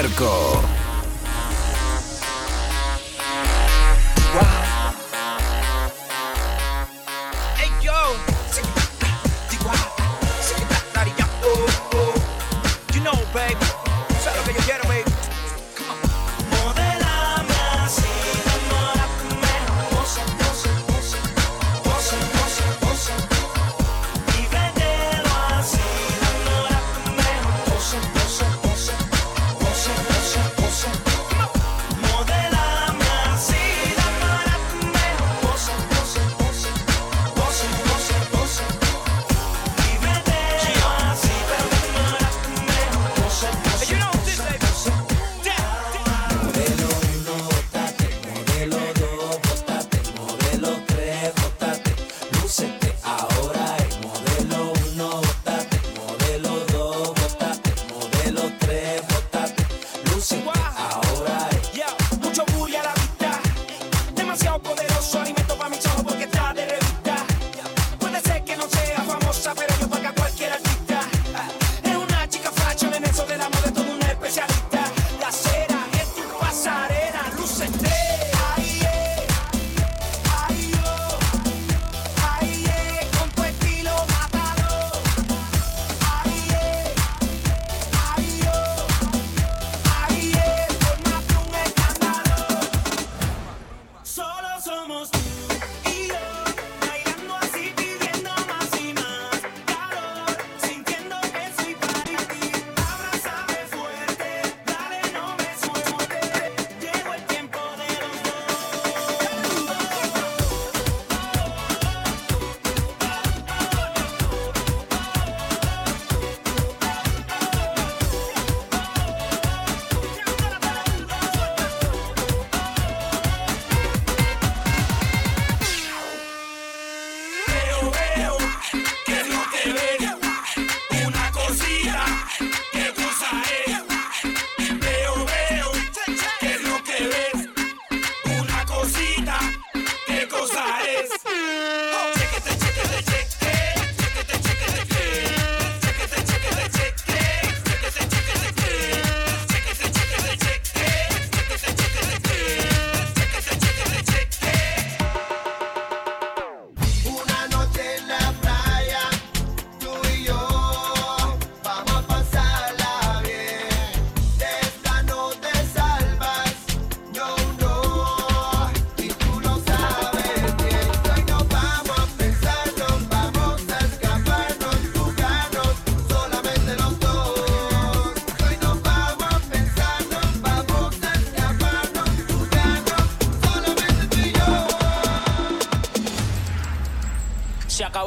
Terco. 0.00 0.69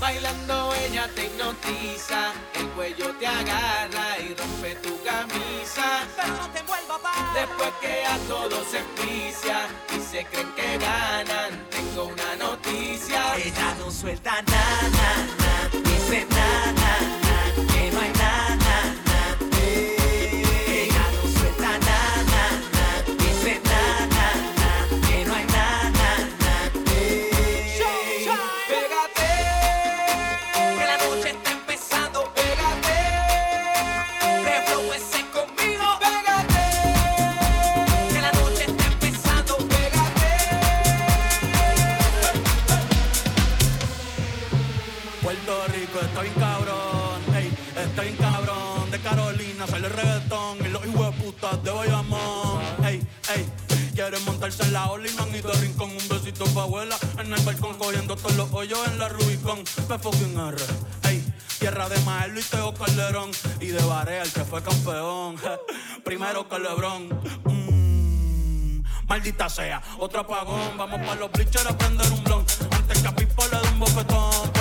Bailando 0.00 0.74
ella 0.74 1.08
te 1.14 1.26
hipnotiza, 1.26 2.32
el 2.54 2.68
cuello 2.70 3.14
te 3.18 3.26
agarra 3.26 4.18
y 4.18 4.34
rompe 4.34 4.74
tu 4.76 5.02
camisa. 5.02 6.06
Pero 6.16 6.28
no 6.36 6.50
te 6.50 6.62
vuelva 6.62 7.00
a 7.02 7.34
Después 7.34 7.72
que 7.80 8.04
a 8.06 8.18
todos 8.28 8.66
se 8.68 8.78
envicia 8.78 9.66
y 9.96 10.00
se 10.00 10.24
creen 10.26 10.52
que 10.54 10.78
ganan, 10.78 11.68
tengo 11.70 12.04
una 12.04 12.36
noticia. 12.36 13.36
Ella 13.36 13.74
no 13.78 13.90
suelta 13.90 14.42
nada, 14.42 14.90
nada, 14.90 15.70
dice 15.72 16.26
nada. 16.30 17.23
Montarse 54.24 54.62
en 54.64 54.72
la 54.72 54.90
ola 54.90 55.08
y 55.08 55.40
de 55.40 55.52
rincón. 55.54 55.90
Un 55.90 56.08
besito 56.08 56.44
pa' 56.46 56.62
abuela 56.62 56.96
en 57.18 57.32
el 57.32 57.40
balcón, 57.42 57.76
cogiendo 57.78 58.16
todos 58.16 58.36
los 58.36 58.52
hoyos 58.52 58.78
en 58.88 58.98
la 58.98 59.08
Rubicon. 59.08 59.62
Me 59.88 59.98
fucking 59.98 60.38
R, 60.38 60.56
ey. 61.04 61.24
Tierra 61.58 61.88
de 61.88 61.98
Maelo 62.00 62.40
y 62.40 62.42
Teo 62.42 62.74
Calderón. 62.74 63.30
Y 63.60 63.68
de 63.68 63.82
Barea, 63.82 64.22
el 64.22 64.32
que 64.32 64.44
fue 64.44 64.62
campeón. 64.62 65.36
Primero 66.04 66.48
que 66.48 66.58
Lebron. 66.58 67.08
Mm, 67.44 68.82
maldita 69.06 69.48
sea, 69.48 69.82
otro 69.98 70.20
apagón. 70.20 70.76
Vamos 70.76 71.00
pa' 71.06 71.14
los 71.14 71.30
bleachers 71.32 71.66
a 71.66 71.76
prender 71.76 72.10
un 72.12 72.24
blon. 72.24 72.44
Antes 72.70 73.02
que 73.02 73.08
a 73.08 73.14
Pipo 73.14 73.44
le 73.46 73.58
dé 73.58 73.68
un 73.68 73.80
bofetón. 73.80 74.53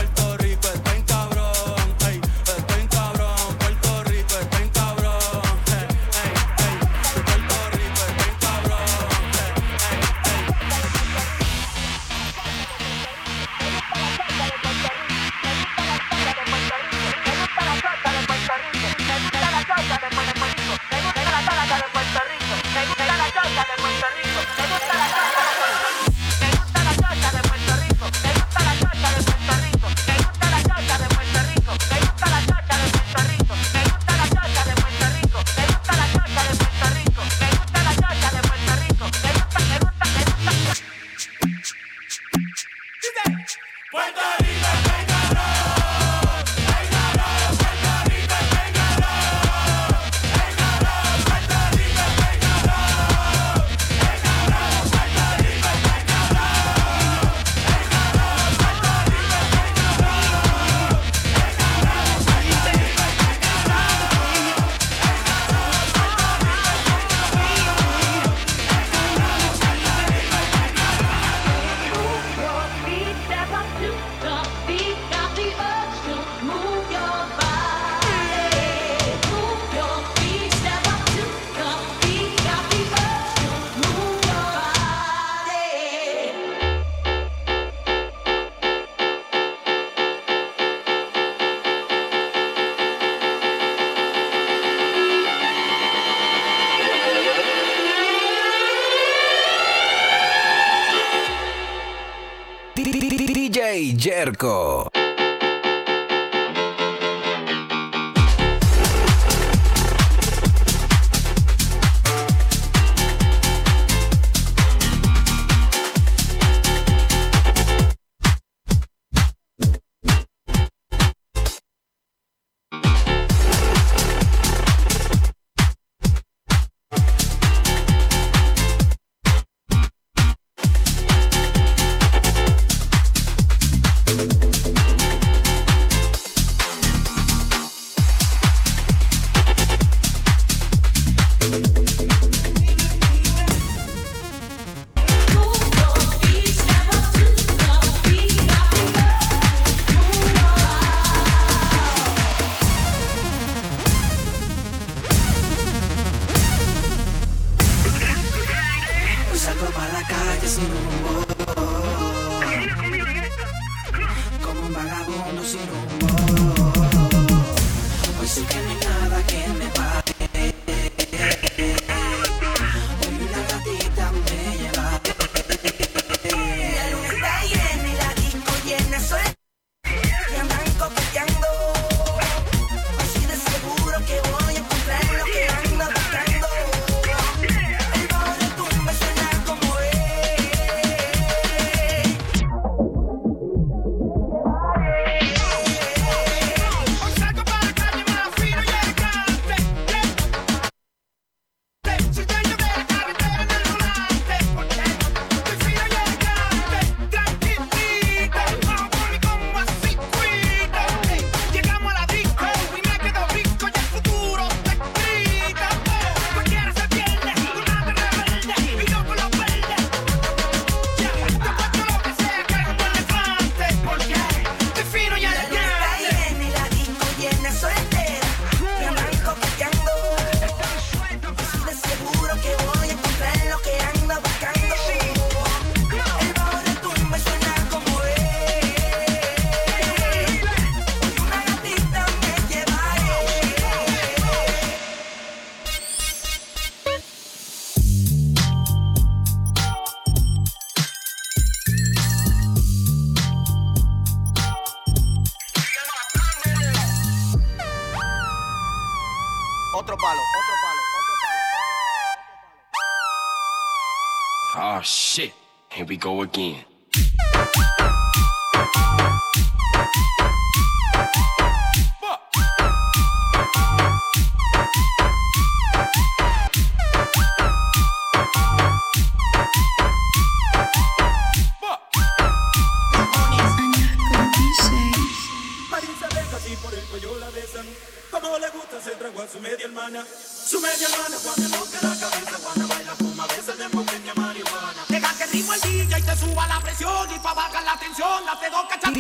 again. 266.34 266.73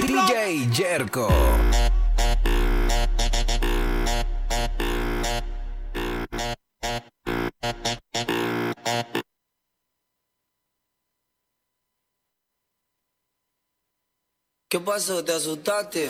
Go 0.01 0.25
again. 0.25 0.71
¿Qué 14.69 14.79
pasó? 14.79 15.23
¿Te 15.23 15.33
asustaste? 15.33 16.09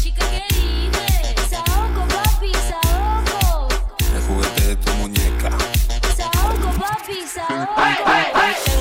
Chica, 0.00 0.24
¿qué 0.30 0.54
dices? 0.54 1.50
Saoco, 1.50 2.06
papi, 2.06 2.52
saoco. 2.54 3.68
El 4.14 4.22
juguete 4.22 4.66
de 4.68 4.76
tu 4.76 4.92
muñeca. 4.92 5.50
Saoco, 6.16 6.70
papi, 6.80 7.26
saoco. 7.26 7.74
vuelo. 7.74 8.71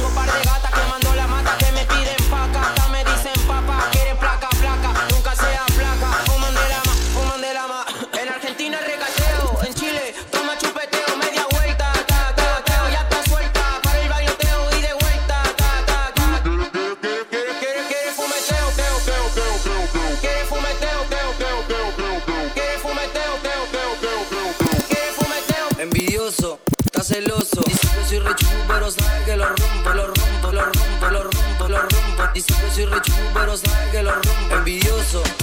celoso. 27.12 27.62
Dice 27.66 27.88
que 27.90 28.06
soy 28.06 28.20
re 28.20 28.32
pero 28.68 28.90
sabe 28.90 29.26
que 29.26 29.36
lo 29.36 29.46
rompo, 29.46 29.90
lo 29.94 30.08
rompo, 30.08 30.52
lo 30.52 30.64
rompo, 30.64 31.10
lo 31.12 31.24
rompo, 31.24 31.68
lo 31.68 31.78
rompo. 31.78 32.24
Dice 32.34 32.54
que 32.54 32.72
soy 32.72 32.86
re 32.86 33.02
pero 33.34 33.58
sabe 33.58 33.92
que 33.92 34.04
lo 34.04 34.12
rompo. 34.12 34.56
Envidioso. 34.56 35.41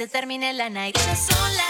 se 0.00 0.08
termine 0.08 0.54
la 0.54 0.70
night. 0.70 0.96
Sola. 0.96 1.69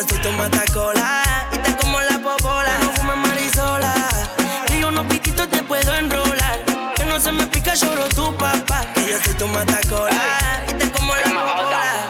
Yo 0.00 0.06
soy 0.08 0.18
tu 0.22 0.32
matacola 0.32 1.22
y 1.52 1.58
te 1.58 1.76
como 1.76 2.00
la 2.00 2.18
popola. 2.18 2.78
No 2.80 2.90
fumes 2.92 3.16
marisola. 3.18 3.92
Río 4.68 4.88
unos 4.88 5.06
piquitos 5.08 5.46
te 5.50 5.62
puedo 5.62 5.94
enrolar. 5.94 6.64
Que 6.96 7.04
no 7.04 7.20
se 7.20 7.30
me 7.32 7.46
pica, 7.48 7.74
lloro 7.74 8.08
tu 8.08 8.34
papá. 8.38 8.86
Que 8.94 9.10
yo 9.10 9.18
soy 9.22 9.34
tu 9.34 9.46
matacola 9.48 10.64
y 10.70 10.72
te 10.72 10.90
como 10.90 11.14
la 11.14 11.24
popola. 11.24 12.08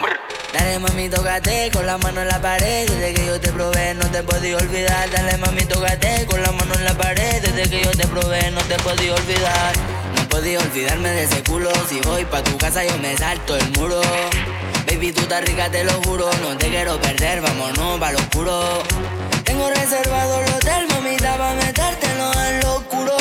Dale 0.53 0.79
mami, 0.79 1.09
tócate 1.09 1.71
con 1.73 1.85
la 1.85 1.99
mano 1.99 2.21
en 2.21 2.29
la 2.29 2.41
pared. 2.41 2.89
Desde 2.89 3.13
que 3.13 3.27
yo 3.27 3.41
te 3.41 3.51
probé, 3.51 3.95
no 3.95 4.07
te 4.07 4.23
podía 4.23 4.57
olvidar. 4.57 5.11
Dale 5.11 5.37
mami, 5.39 5.65
tócate 5.65 6.27
con 6.27 6.41
la 6.41 6.53
mano 6.53 6.73
en 6.75 6.85
la 6.85 6.95
pared. 6.95 7.43
Desde 7.43 7.69
que 7.69 7.83
yo 7.83 7.91
te 7.91 8.07
probé, 8.07 8.53
no 8.53 8.61
te 8.61 8.77
podía 8.77 9.15
olvidar. 9.15 9.73
No 10.15 10.29
podía 10.29 10.61
olvidarme 10.61 11.09
de 11.09 11.25
ese 11.25 11.43
culo. 11.43 11.73
Si 11.89 12.01
voy 12.03 12.25
pa' 12.25 12.45
tu 12.45 12.57
casa, 12.57 12.85
yo 12.85 12.97
me 12.99 13.17
salto 13.17 13.57
el 13.57 13.69
muro. 13.73 14.01
Baby, 14.91 15.13
tú 15.13 15.21
estás 15.21 15.45
rica, 15.45 15.71
te 15.71 15.85
lo 15.85 15.93
juro. 16.03 16.29
No 16.43 16.57
te 16.59 16.69
quiero 16.69 17.01
perder, 17.01 17.41
vámonos 17.41 18.01
pa' 18.01 18.11
lo 18.11 18.19
oscuro. 18.19 18.83
Tengo 19.45 19.71
reservado 19.71 20.41
el 20.41 20.53
hotel, 20.53 20.89
mamita, 20.89 21.37
pa' 21.39 21.55
metértelo 21.55 22.33
en 22.49 22.61
lo 22.61 22.75
oscuro. 22.75 23.17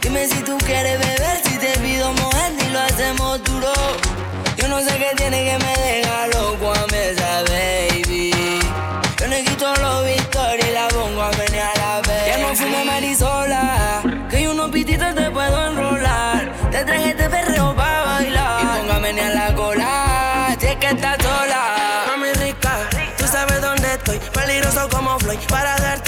Dime 0.00 0.26
si 0.26 0.40
tú 0.40 0.56
quieres 0.64 0.98
beber, 0.98 1.42
si 1.44 1.58
te 1.58 1.78
pido 1.80 2.10
mojar, 2.14 2.52
ni 2.52 2.70
lo 2.70 2.80
hacemos 2.80 3.44
duro. 3.44 3.72
Yo 4.56 4.66
no 4.68 4.80
sé 4.80 4.96
qué 4.96 5.10
tiene 5.14 5.44
que 5.44 5.58
me 5.58 5.74
deja 5.76 6.26
loco 6.28 6.72
a 6.72 6.86
mesa, 6.86 7.42
baby. 7.50 8.32
Yo 9.20 9.28
necesito 9.28 9.74
los 9.82 10.06
victorias 10.06 10.68
y 10.68 10.72
la 10.72 10.88
pongo 10.88 11.20
a 11.20 11.30
menear 11.32 11.78
a 11.78 11.78
la 11.78 12.00
vez. 12.00 12.26
Ya 12.28 12.38
no 12.38 12.56
fumo 12.56 12.84
marisol 12.86 13.37
para 25.46 25.76
darte 25.78 26.07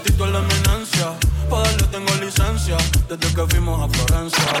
gatito 0.00 0.26
en 0.26 0.32
la 0.32 0.38
eminencia. 0.38 1.12
Pa' 1.48 1.62
darle 1.62 1.86
tengo 1.88 2.14
licencia 2.24 2.76
desde 3.08 3.34
que 3.34 3.46
fuimos 3.48 3.82
a 3.82 3.88
Florencia. 3.88 4.60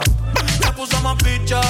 Me 0.60 0.72
puso 0.72 1.00
más 1.02 1.16
picha 1.22 1.60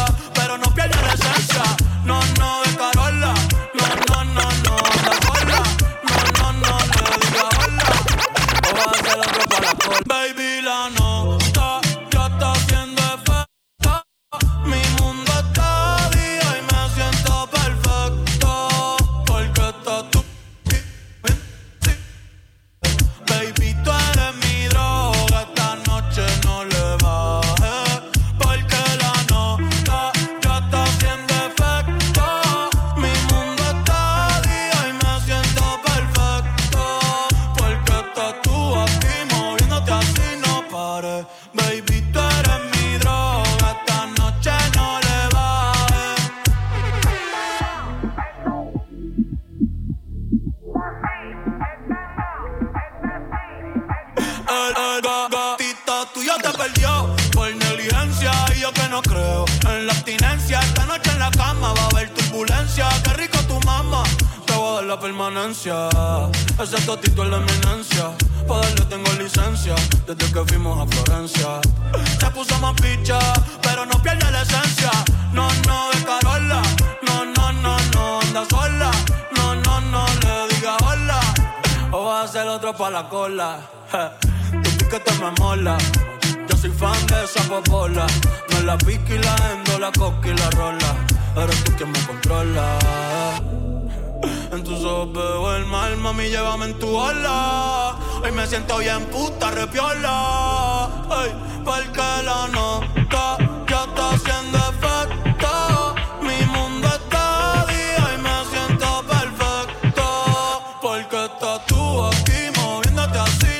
Tú 111.70 112.02
aquí 112.02 112.50
moviéndote 112.56 113.18
así. 113.18 113.60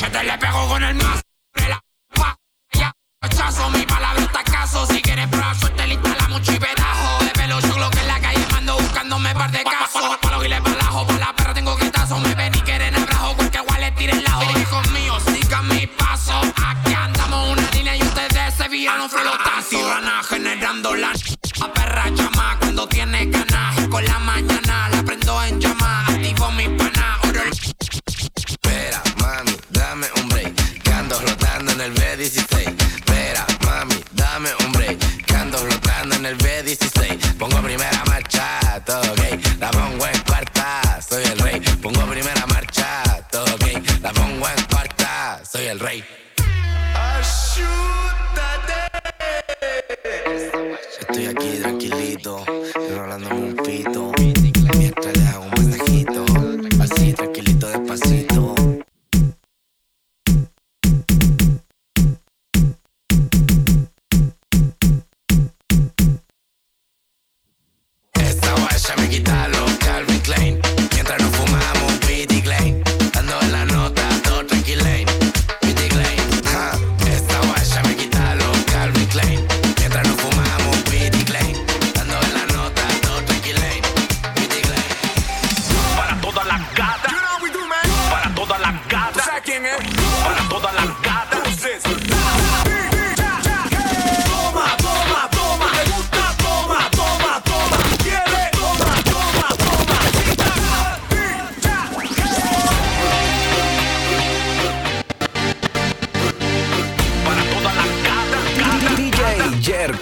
Cuatro 0.00 0.08
y 0.08 0.08
en 0.08 0.08
lo 0.08 0.08
que 0.08 0.08
se 0.08 0.10
te 0.10 0.24
le 0.24 0.38
pego 0.38 0.68
con 0.68 0.82
el 0.82 0.94
más. 0.94 1.29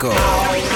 DJ 0.00 0.67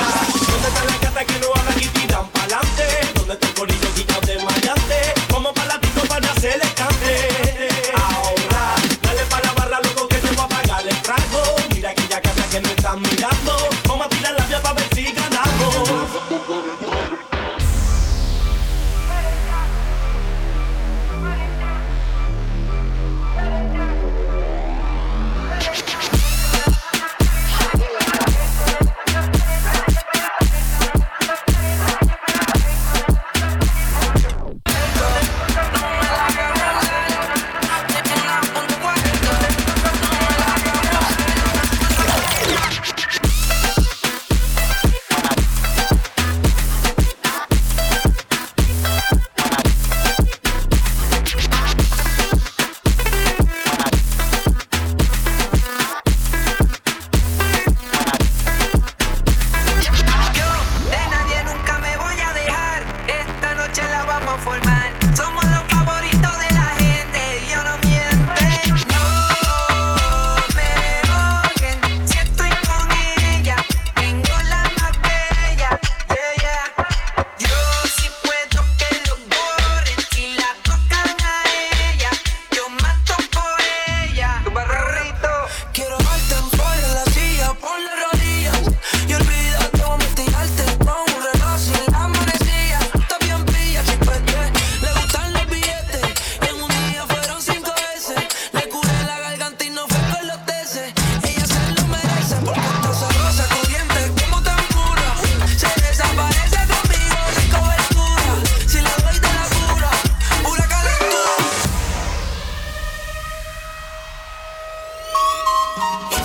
Yeah. 115.74 116.21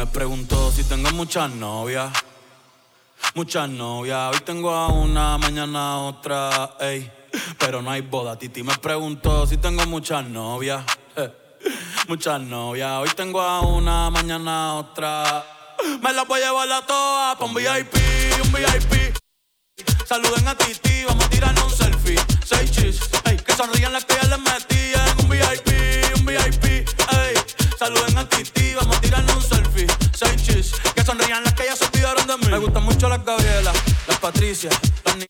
Me 0.00 0.06
preguntó 0.06 0.72
si 0.72 0.82
tengo 0.84 1.10
muchas 1.10 1.50
novias. 1.50 2.10
Muchas 3.34 3.68
novias, 3.68 4.34
hoy 4.34 4.40
tengo 4.46 4.70
a 4.70 4.86
una, 4.88 5.36
mañana 5.36 5.98
otra, 5.98 6.70
ey. 6.80 7.12
Pero 7.58 7.82
no 7.82 7.90
hay 7.90 8.00
boda, 8.00 8.38
Titi 8.38 8.62
me 8.62 8.74
preguntó 8.78 9.46
si 9.46 9.58
tengo 9.58 9.84
muchas 9.84 10.24
novias. 10.24 10.82
Muchas 12.08 12.40
novias, 12.40 12.92
hoy 12.92 13.10
tengo 13.14 13.42
a 13.42 13.60
una, 13.60 14.08
mañana 14.08 14.76
otra. 14.76 15.44
Me 16.02 16.14
las 16.14 16.26
voy 16.26 16.40
a 16.40 16.46
llevar 16.46 16.72
a 16.72 16.86
todas 16.86 17.36
pa' 17.36 17.44
un 17.44 17.52
VIP, 17.52 17.94
un 18.42 18.52
VIP. 18.52 19.14
Saluden 20.06 20.48
a 20.48 20.54
Titi, 20.56 21.04
vamos 21.04 21.26
a 21.26 21.28
tirarnos 21.28 21.64
un 21.64 21.70
selfie. 21.76 22.18
Seis 22.46 22.70
cheese, 22.72 23.02
ey, 23.26 23.36
que 23.36 23.52
sonrían 23.52 23.92
las 23.92 24.06
que 24.06 24.14
ya 24.14 24.28
les 24.28 24.38
metí 24.38 24.92
en 24.94 25.24
un 25.24 25.28
VIP, 25.28 26.16
un 26.16 26.24
VIP, 26.24 26.64
ey. 26.64 27.34
Saluden 27.78 28.16
a 28.16 28.26
Titi, 28.26 28.74
vamos 28.74 28.96
a 28.96 28.99
Gabriela, 33.30 33.72
las 34.08 34.18
Patricia, 34.18 34.70
las 35.04 35.16
Ni 35.16 35.24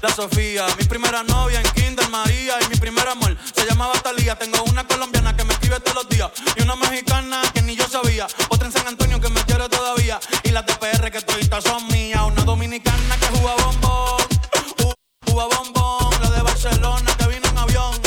la 0.00 0.08
Sofía, 0.08 0.66
mi 0.78 0.84
primera 0.84 1.24
novia 1.24 1.60
en 1.60 1.68
Kinder 1.72 2.08
María 2.08 2.54
y 2.64 2.68
mi 2.68 2.76
primer 2.76 3.08
amor 3.08 3.36
se 3.52 3.66
llamaba 3.66 3.92
Talía. 3.94 4.38
Tengo 4.38 4.62
una 4.70 4.86
colombiana 4.86 5.36
que 5.36 5.42
me 5.42 5.52
escribe 5.52 5.80
todos 5.80 5.96
los 5.96 6.08
días 6.08 6.30
y 6.56 6.62
una 6.62 6.76
mexicana 6.76 7.42
que 7.52 7.62
ni 7.62 7.74
yo 7.74 7.88
sabía, 7.88 8.28
otra 8.50 8.68
en 8.68 8.72
San 8.72 8.86
Antonio 8.86 9.20
que 9.20 9.30
me 9.30 9.42
quiere 9.46 9.68
todavía 9.68 10.20
y 10.44 10.50
las 10.50 10.64
de 10.64 10.74
PR 10.74 11.10
que 11.10 11.20
toditas 11.22 11.64
son 11.64 11.84
mías, 11.88 12.22
una 12.22 12.44
dominicana 12.44 13.16
que 13.16 13.26
juega 13.26 13.64
bombón, 13.64 14.22
juega 15.26 15.56
bombón, 15.56 16.14
la 16.22 16.30
de 16.30 16.42
Barcelona 16.42 17.16
que 17.18 17.26
vino 17.26 17.48
en 17.48 17.58
avión 17.58 18.00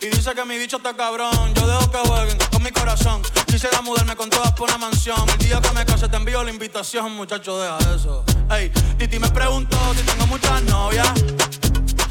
y 0.00 0.06
dice 0.08 0.34
que 0.34 0.44
mi 0.44 0.58
bicho 0.58 0.78
está 0.78 0.96
cabrón. 0.96 1.54
Yo 1.54 1.68
dejo 1.68 1.88
que 1.88 1.98
jueguen 1.98 2.41
mi 2.72 2.80
corazón. 2.80 3.22
Quisiera 3.46 3.80
mudarme 3.82 4.16
con 4.16 4.30
todas 4.30 4.52
por 4.52 4.68
una 4.68 4.78
mansión. 4.78 5.28
El 5.28 5.38
día 5.38 5.60
que 5.60 5.70
me 5.72 5.84
case 5.84 6.08
te 6.08 6.16
envío 6.16 6.42
la 6.42 6.50
invitación, 6.50 7.12
muchacho, 7.14 7.58
deja 7.58 7.78
eso. 7.94 8.24
Ey, 8.50 8.70
Titi 8.98 9.18
me 9.18 9.30
preguntó 9.30 9.76
si 9.94 10.02
tengo 10.02 10.26
muchas 10.26 10.62
novias. 10.62 11.12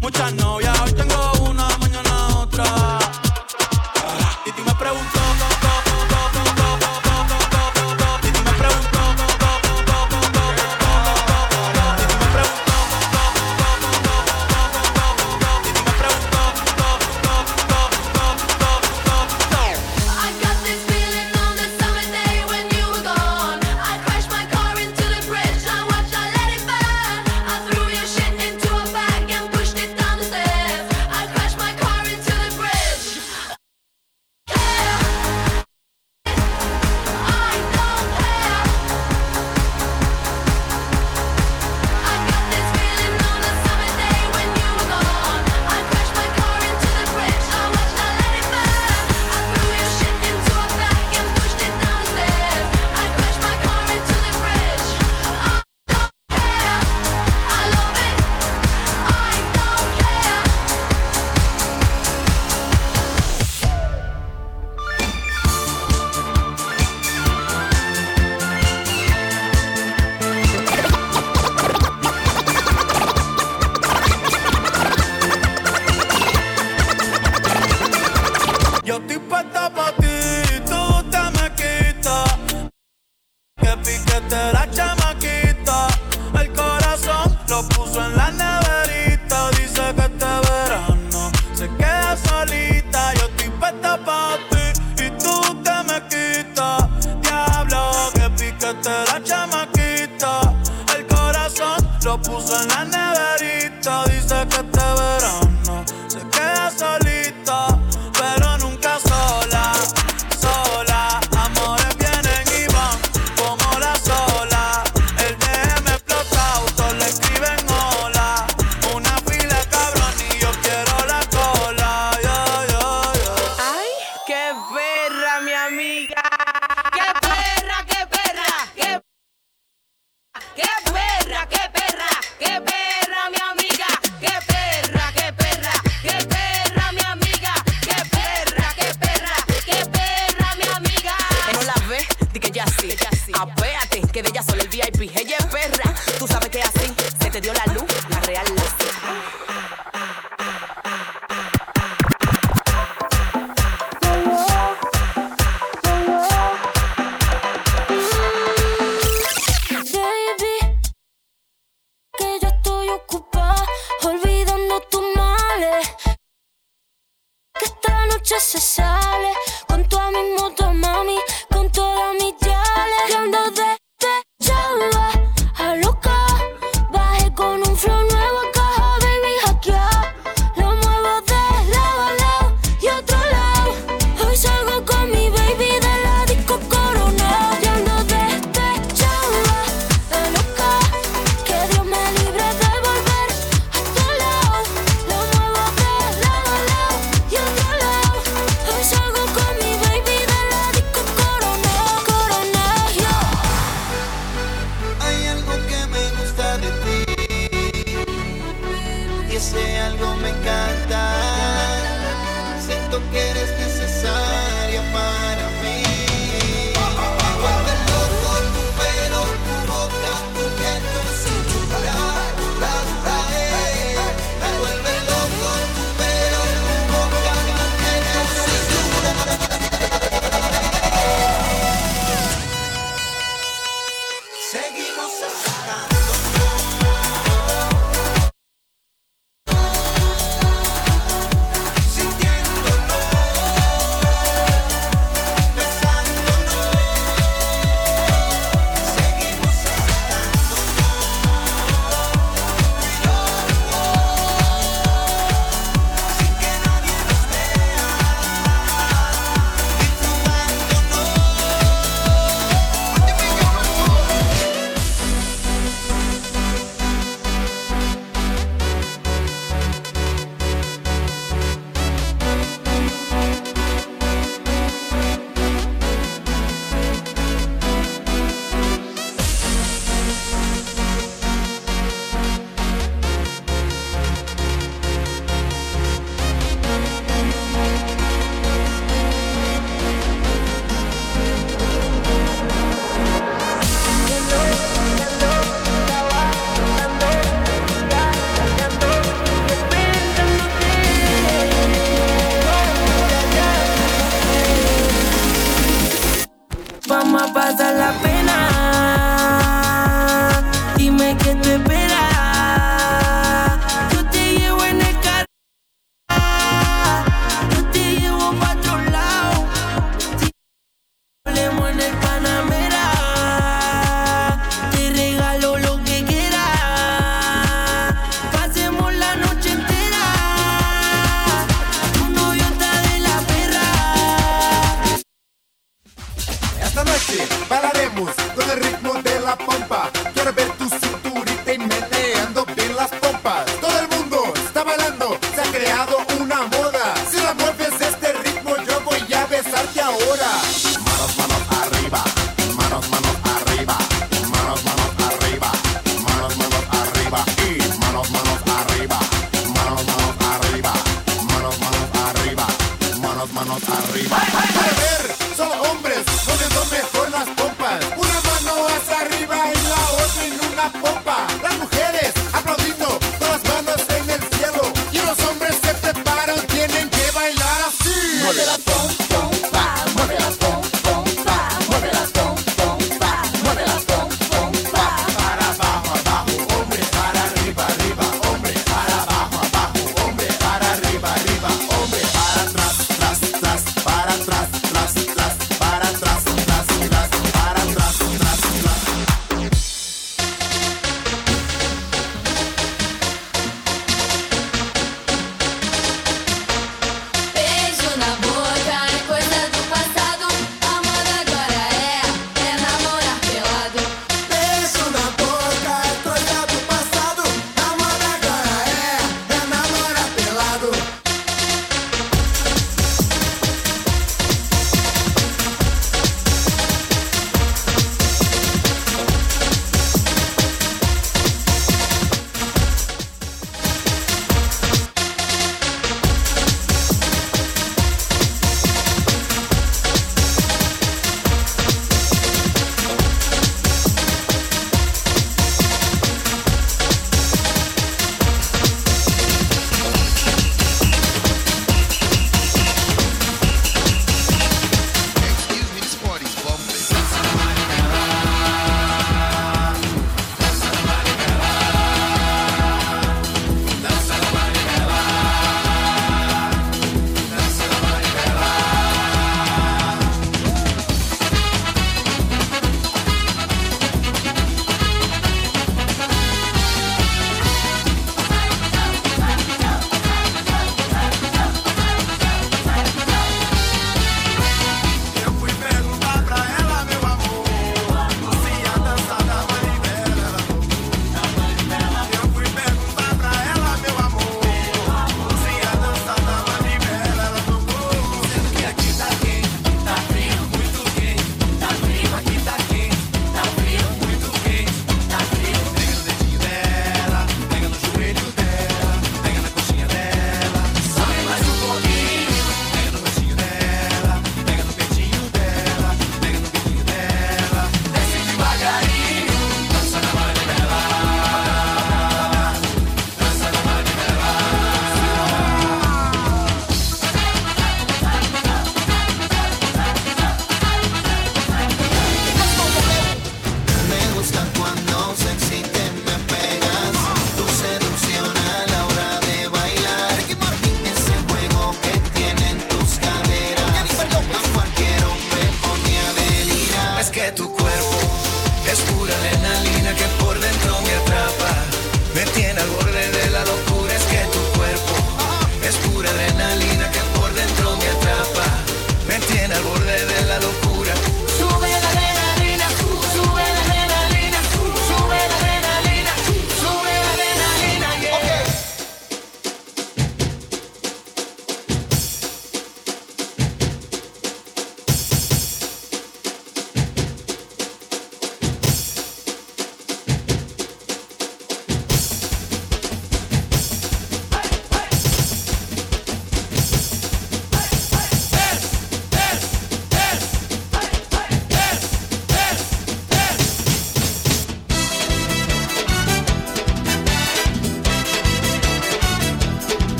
Muchas 0.00 0.32
novias, 0.34 0.78
hoy 0.80 0.92
tengo 0.92 1.32
una, 1.48 1.68
mañana 1.78 2.38
otra. 2.38 2.98
Titi 4.44 4.62
me 4.62 4.74
preguntó, 4.74 5.20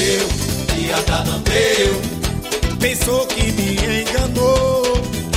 meu, 0.00 0.26
iata 0.82 1.24
não 1.24 1.40
deu. 1.40 2.00
Pensou 2.80 3.26
que 3.26 3.52
me 3.52 3.74
enganou. 4.00 4.82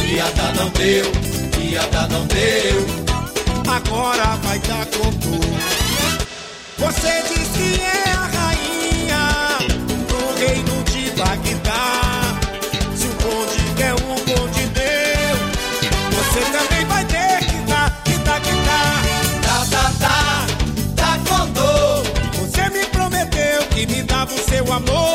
Iata 0.10 0.54
não 0.58 0.70
deu, 0.70 1.06
iata 1.70 2.08
não 2.08 2.26
deu. 2.28 2.86
Agora 3.68 4.38
vai 4.44 4.60
dar 4.60 4.86
conto. 4.86 5.34
Você 6.78 7.24
disse 7.30 7.52
que 7.58 7.82
é 7.82 8.12
a 8.12 8.43
amor. 24.74 25.13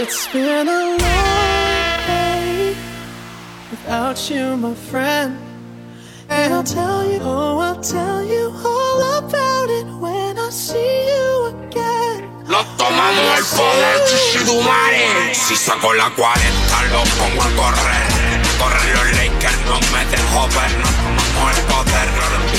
It's 0.00 0.28
been 0.32 0.68
a 0.68 0.94
long 0.94 0.98
day 2.06 2.76
without 3.68 4.30
you, 4.30 4.56
my 4.56 4.72
friend. 4.72 5.36
And 6.28 6.54
I'll 6.54 6.62
tell 6.62 7.02
you, 7.10 7.18
oh, 7.20 7.58
I'll 7.58 7.80
tell 7.80 8.22
you 8.22 8.44
all 8.64 9.18
about 9.18 9.68
it 9.70 9.86
when 9.98 10.38
I 10.38 10.50
see 10.50 10.78
you 11.10 11.46
again. 11.50 12.30
Nos 12.46 12.64
tomamos 12.78 13.38
el 13.38 13.44
poder, 13.58 13.98
chichidumare. 14.06 15.34
Si 15.34 15.56
saco 15.56 15.92
la 15.92 16.10
40, 16.14 16.82
lo 16.92 17.02
pongo 17.18 17.42
a 17.42 17.50
correr. 17.58 18.06
Corren 18.56 18.88
los 18.94 19.08
Lakers, 19.18 19.60
no 19.66 19.80
me 19.90 20.02
dejo 20.14 20.46
ver. 20.54 20.78
Nos 20.78 20.97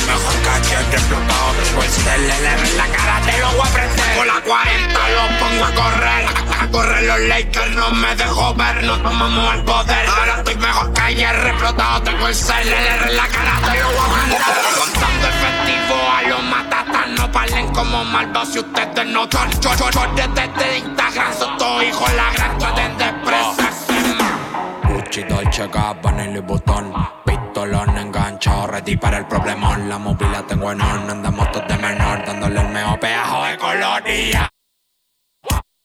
mejor 0.10 0.36
calle 0.44 0.76
explotado. 0.92 1.50
Pues 1.76 2.08
el 2.08 2.30
LR 2.30 2.70
en 2.70 2.78
la 2.78 2.88
cara 2.88 3.22
te 3.26 3.38
lo 3.40 3.52
voy 3.52 3.68
a 3.68 3.74
prender. 3.74 4.18
Con 4.18 4.28
la 4.28 4.42
40 4.42 5.10
lo 5.16 5.24
pongo 5.40 5.66
a 5.66 5.72
correr. 5.82 6.26
A 6.60 6.68
correr 6.72 7.04
los 7.04 7.20
Lakers, 7.22 7.76
no 7.76 7.92
me 7.92 8.16
dejo 8.16 8.54
ver. 8.56 8.84
Nos 8.84 9.04
tomamos 9.04 9.56
el 9.56 9.64
poder. 9.64 10.06
Ahora 10.08 10.36
estoy 10.38 10.56
mejor 10.56 10.94
que 10.94 11.02
ayer 11.02 11.36
explotado. 11.48 12.02
Tengo 12.04 12.28
el 12.28 12.36
CLR 12.36 13.10
en 13.10 13.16
la 13.16 13.28
cara, 13.28 13.54
te 13.72 13.80
lo 13.80 13.88
voy 13.88 13.98
a 13.98 14.08
mandar. 14.18 14.56
Contando 14.78 15.28
efectivo 15.28 15.96
a 16.18 16.22
los 16.24 16.44
matatas. 16.44 17.08
No 17.18 17.32
paren 17.32 17.68
como 17.74 18.04
malvados 18.06 18.50
si 18.54 18.60
ustedes 18.60 19.06
no 19.08 19.28
son. 19.32 19.50
Yo, 19.62 19.76
yo, 19.76 19.90
yo 19.92 20.02
desde 20.16 20.78
Instagram 20.80 21.34
son 21.38 21.58
todos 21.58 21.84
hijos 21.84 22.14
la 22.14 22.32
gran. 22.34 22.58
Pueden 22.58 22.98
despreciarse 22.98 23.80
Gucci, 24.90 25.24
Dolce, 25.24 25.68
Gabbana 25.68 26.26
y 26.26 26.34
Louis 26.34 26.46
Vuitton 26.46 26.94
Pistolón 27.26 27.98
enganchado, 28.40 28.68
ready 28.68 28.96
para 28.96 29.18
el 29.18 29.26
problemón 29.26 29.90
La 29.90 29.98
móvil 29.98 30.28
tengo 30.48 30.72
en 30.72 30.82
on, 30.82 31.10
andamos 31.10 31.52
todos 31.52 31.68
de 31.68 31.78
menor 31.78 32.26
Dándole 32.26 32.62
el 32.62 32.70
mejor 32.70 33.00
peajo 33.00 33.46
de 33.46 33.58
coloría 33.58 34.50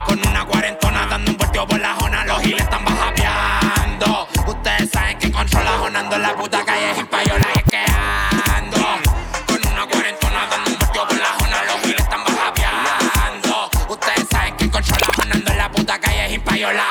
Con 0.07 0.19
una 0.29 0.45
cuarentona 0.45 1.07
dando 1.07 1.31
un 1.33 1.37
vuelto 1.37 1.67
por 1.67 1.81
la 1.81 1.95
zona 1.97 2.25
Los 2.25 2.41
giles 2.43 2.63
están 2.63 2.85
bajapeando 2.85 4.29
Ustedes 4.47 4.91
saben 4.91 5.19
que 5.19 5.33
controla 5.33 5.71
jonando 5.79 6.19
la 6.19 6.35
puta 6.35 6.65
calle 6.65 7.01
y 7.01 7.05
payola 7.05 7.47
y 7.55 7.59
es 7.59 7.65
que 7.65 7.85
ando 8.57 8.79
Con 9.47 9.73
una 9.73 9.87
cuarentona 9.87 10.47
dando 10.49 10.71
un 10.71 10.79
vuelto 10.79 11.09
por 11.09 11.19
la 11.19 11.39
zona 11.39 11.65
Los 11.65 11.81
giles 11.83 12.01
están 12.01 12.25
bajapeando 12.25 13.71
Ustedes 13.89 14.29
saben 14.31 14.57
que 14.57 14.71
controla 14.71 15.07
jonando 15.17 15.55
la 15.55 15.71
puta 15.71 15.99
calle 15.99 16.35
y 16.35 16.39
payola 16.39 16.85